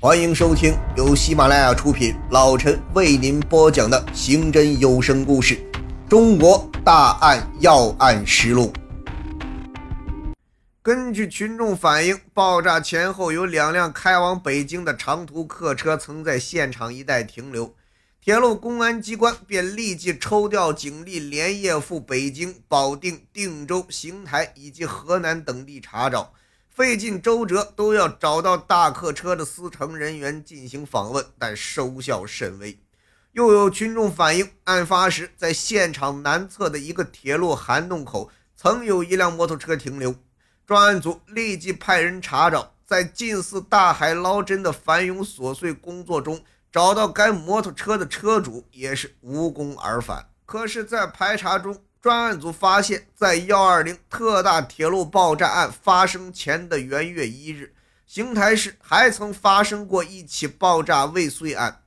[0.00, 5.56] 欢迎收听由喜马拉雅出品，老陈为您播讲的刑侦有声故事
[6.08, 8.72] 《中国大案要案实录》。
[10.80, 17.74] 根据群众反映，爆炸前后有两辆开往北京的长途客车曾在现场一带停留，
[18.22, 26.32] 铁路公安机关便立即抽调警力，连夜赴北京、保定、定州、邢台以及河南等地查找。
[26.78, 32.78] 费尽周折都要找到大客车的司乘人员进行访问，但收效甚微。
[33.32, 40.14] 又有群众反映，案发时在现场南侧的一个铁路涵洞口曾有一辆摩托车停留。
[40.64, 50.28] 专案组立即派人查找，在近似大海捞针的繁庸琐碎工作中，找到该摩托车的车主也是无功而返。
[50.46, 57.74] 可是，在排查中，专案组发现，在幺二零特大铁路爆炸案发生前的元月一日，
[58.06, 61.82] 邢台市还曾发生过一起爆炸未遂案。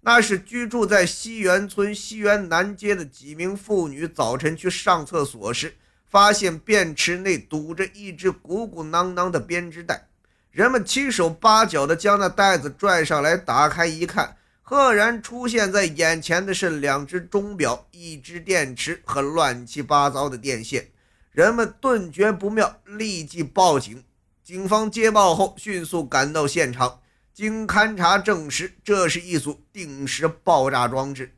[0.00, 5.76] 那是居住在西园村西园南街的几名妇女早晨去上厕所时，
[6.10, 10.08] 发现便池内堵着一只鼓鼓囊囊的编织袋。
[10.50, 14.36] 人们七手八脚地将那袋子拽上来，打开一看。
[14.64, 20.88] 赫然出现在眼前的是两只钟表、一只电池和乱七八糟的电线，
[21.32, 24.04] 人们顿觉不妙，立即报警。
[24.44, 27.00] 警方接报后迅速赶到现场，
[27.34, 31.34] 经勘查证实，这是一组定时爆炸装置。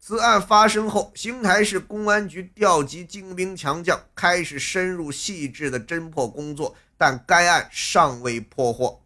[0.00, 9.01] 此案发生后，邢台市公安局调集精兵强将，开始深入细致的侦破工作，但该案尚未破获。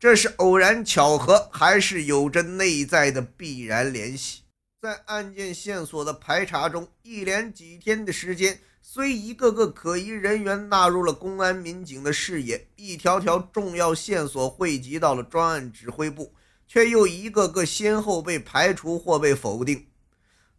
[0.00, 4.42] 这是偶然巧合，还是有着内在的必然联系？
[4.80, 16.32] 在案件线索的排查中，一连几天的时间，虽一个个可疑人员纳入了公安民警的视野，一条条重要线索汇集到了专案指挥部，
[16.68, 19.88] 却又一个个先后被排除或被否定。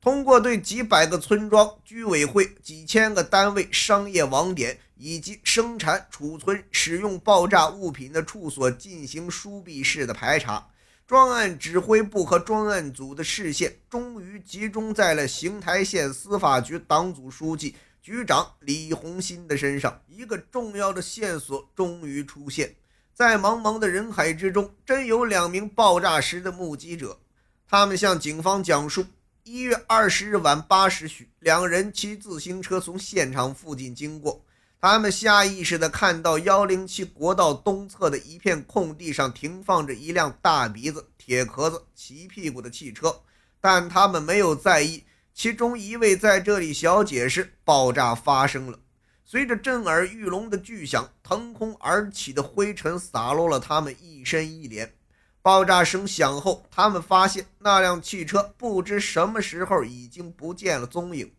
[0.01, 10.69] 通过对几百个村庄、居委会、几千个单位、商业网点以及生产、储存、使用爆炸物品的处所进行疏闭式的排查，
[11.05, 20.01] 专案指挥部和专案组的视线终于集中在了邢台县司法局党组书记、局长李红新的身上。
[20.07, 22.73] 一个重要的线索终于出现，
[23.13, 27.19] 在茫茫的人海之中，真有两名爆炸时的目击者，
[27.67, 29.05] 他们向警方讲述。
[29.51, 34.45] 一月二十日晚八时许，两人骑自行车从现场附近经过。
[34.79, 43.21] 他们下意识地看到幺零七国道东侧的一片空地上停放着一辆大鼻子、铁壳子、骑屁股的汽车，
[43.59, 45.05] 但他们没有在意。
[45.33, 48.77] 其中一位在这里小解释：爆炸发生了，
[49.25, 54.93] 随着震耳欲聋的巨响，腾空而起的灰尘洒落了他们一身一脸。
[55.41, 61.33] 爆炸声响后，他们发现那辆汽车不知什么时候已经不见了踪影。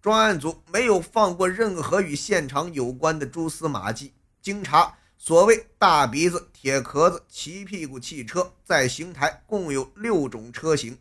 [0.00, 4.14] 专案组没有放过任何与现场有关的蛛丝马迹。
[4.40, 10.98] 经查，所谓大鼻子、铁壳子、骑屁股汽车在邢台共有六种车型。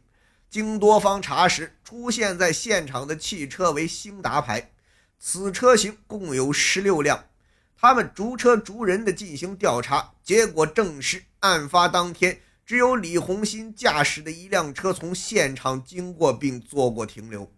[0.49, 4.71] 经多方查实，出现在现场的汽车为兴达牌，
[5.17, 7.23] 此车型共有十六辆。
[7.81, 17.49] 他们逐车逐人的进行调查，结果证实，案发当天只有李红新驾驶的一辆车从现场经过并做过停留。